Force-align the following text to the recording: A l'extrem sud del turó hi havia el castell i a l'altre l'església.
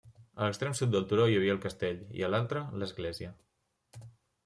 A 0.37 0.45
l'extrem 0.45 0.73
sud 0.79 0.91
del 0.95 1.05
turó 1.11 1.27
hi 1.33 1.37
havia 1.41 1.55
el 1.57 1.61
castell 1.67 2.01
i 2.21 2.25
a 2.25 2.33
l'altre 2.35 2.67
l'església. 2.85 3.33